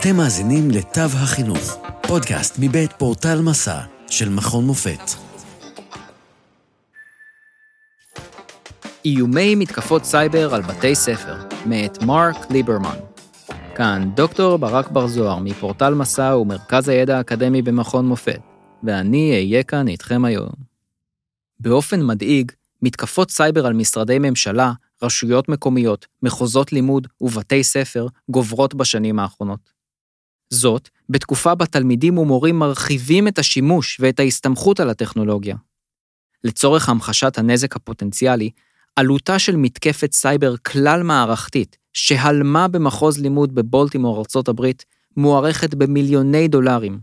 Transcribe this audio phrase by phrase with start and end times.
[0.00, 1.76] אתם מאזינים לתו החינוך,
[2.08, 3.80] פודקאסט מבית פורטל מסע
[4.10, 5.00] של מכון מופת.
[9.04, 11.36] איומי מתקפות סייבר על בתי ספר,
[11.66, 12.98] מאת מרק ליברמן.
[13.76, 18.40] כאן דוקטור ברק בר זוהר מפורטל מסע ומרכז הידע האקדמי במכון מופת,
[18.82, 20.50] ואני אהיה כאן איתכם היום.
[21.60, 22.52] באופן מדאיג,
[22.82, 24.72] מתקפות סייבר על משרדי ממשלה,
[25.02, 29.77] רשויות מקומיות, מחוזות לימוד ובתי ספר גוברות בשנים האחרונות.
[30.50, 35.56] זאת, בתקופה בה תלמידים ומורים מרחיבים את השימוש ואת ההסתמכות על הטכנולוגיה.
[36.44, 38.50] לצורך המחשת הנזק הפוטנציאלי,
[38.96, 44.84] עלותה של מתקפת סייבר כלל-מערכתית, שהלמה במחוז לימוד בבולטימור, ארצות הברית,
[45.16, 47.00] מוערכת במיליוני דולרים.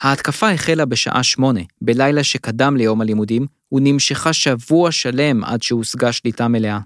[0.00, 6.78] ההתקפה החלה בשעה שמונה, בלילה שקדם ליום הלימודים, ונמשכה שבוע שלם עד שהושגה שליטה מלאה.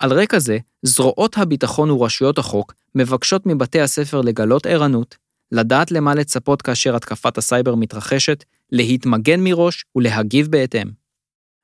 [0.00, 5.16] על רקע זה, זרועות הביטחון ורשויות החוק מבקשות מבתי הספר לגלות ערנות,
[5.52, 10.88] לדעת למה לצפות כאשר התקפת הסייבר מתרחשת, להתמגן מראש ולהגיב בהתאם.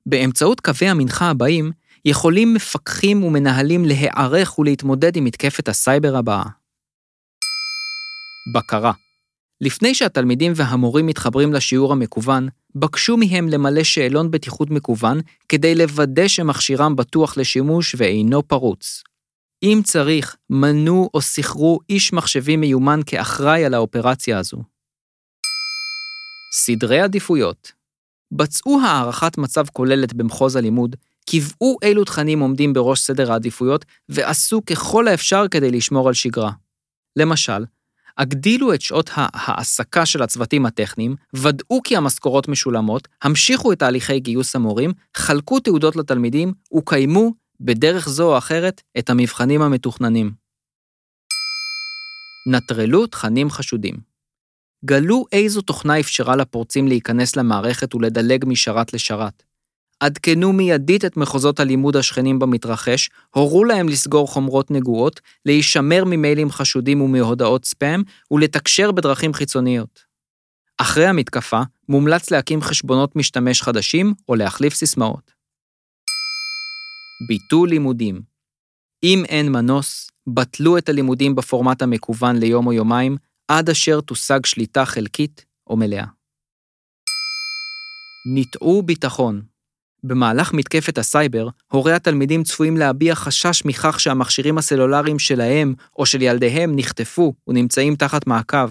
[0.07, 1.73] באמצעות קווי ההנחיה הבאים,
[2.05, 6.45] יכולים מפקחים ומנהלים להיערך ולהתמודד עם מתקפת הסייבר הבאה.
[8.55, 8.93] בקרה
[9.61, 16.97] לפני שהתלמידים והמורים מתחברים לשיעור המקוון, בקשו מהם למלא שאלון בטיחות מקוון כדי לוודא שמכשירם
[16.97, 19.03] בטוח לשימוש ואינו פרוץ.
[19.63, 24.57] אם צריך, מנו או סחרו איש מחשבים מיומן כאחראי על האופרציה הזו.
[26.55, 27.73] סדרי עדיפויות
[28.33, 30.97] בצעו הערכת מצב כוללת במחוז הלימוד,
[31.31, 36.53] קבעו אילו תכנים עומדים בראש סדר העדיפויות ועשו ככל האפשר כדי לשמור על שגרה.
[37.17, 37.65] למשל,
[38.19, 44.57] הגדילו את שעות ההעסקה של הצוותים הטכניים, ודאו כי המשכורות משולמות, המשיכו את תהליכי גיוס
[44.57, 50.33] המורים, חלקו תעודות לתלמידים וקיימו, בדרך זו או אחרת, את המבחנים המתוכננים.
[52.51, 53.95] נטרלו תכנים חשודים.
[54.85, 59.43] גלו איזו תוכנה אפשרה לפורצים להיכנס למערכת ולדלג משרת לשרת.
[60.01, 67.01] עדכנו מיידית את מחוזות הלימוד השכנים במתרחש, הורו להם לסגור חומרות נגועות, להישמר ממיילים חשודים
[67.01, 70.05] ומהודעות ספאם, ולתקשר בדרכים חיצוניות.
[70.79, 75.33] אחרי המתקפה, מומלץ להקים חשבונות משתמש חדשים או להחליף סיסמאות.
[77.29, 78.21] ביטול לימודים
[79.03, 83.17] אם אין מנוס, בטלו את הלימודים בפורמט המקוון ליום או יומיים,
[83.49, 86.05] עד אשר תושג שליטה חלקית או מלאה.
[88.35, 89.43] נטעו ביטחון
[90.05, 96.73] במהלך מתקפת הסייבר, הורי התלמידים צפויים להביע חשש מכך שהמכשירים הסלולריים שלהם או של ילדיהם
[96.77, 98.71] נחטפו ונמצאים תחת מעקב.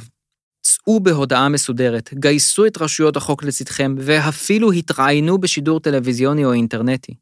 [0.62, 7.14] צאו בהודעה מסודרת, גייסו את רשויות החוק לצדכם ואפילו התראיינו בשידור טלוויזיוני או אינטרנטי.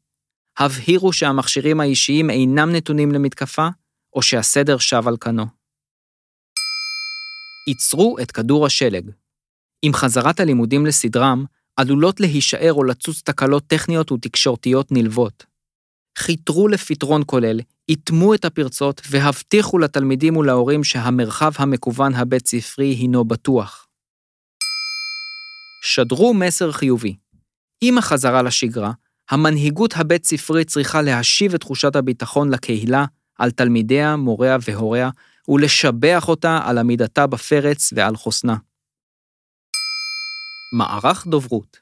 [0.58, 3.68] הבהירו שהמכשירים האישיים אינם נתונים למתקפה,
[4.12, 5.46] או שהסדר שב על כנו.
[7.68, 9.10] ייצרו את כדור השלג.
[9.82, 11.44] עם חזרת הלימודים לסדרם,
[11.76, 15.44] עלולות להישאר או לצוץ תקלות טכניות ותקשורתיות נלוות.
[16.18, 23.86] חיתרו לפתרון כולל, איטמו את הפרצות והבטיחו לתלמידים ולהורים שהמרחב המקוון הבית-ספרי הינו בטוח.
[25.82, 27.16] שדרו מסר חיובי.
[27.80, 28.92] עם החזרה לשגרה,
[29.30, 33.04] המנהיגות הבית-ספרית צריכה להשיב את תחושת הביטחון לקהילה,
[33.38, 35.10] על תלמידיה, מוריה והוריה,
[35.48, 38.56] ולשבח אותה על עמידתה בפרץ ועל חוסנה.
[40.74, 41.76] מערך דוברות.